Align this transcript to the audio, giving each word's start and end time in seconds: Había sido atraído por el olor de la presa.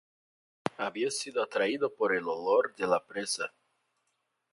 Había 0.77 1.11
sido 1.11 1.43
atraído 1.43 1.93
por 1.93 2.15
el 2.15 2.23
olor 2.27 2.73
de 2.75 2.87
la 2.87 3.05
presa. 3.05 3.53